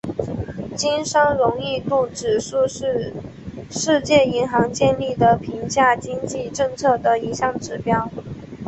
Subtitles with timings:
[0.75, 3.13] 经商容易度指数是
[3.69, 8.09] 世界银行建立的评价经济政策的一项指标。